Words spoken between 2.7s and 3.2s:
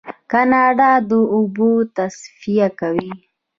کوي.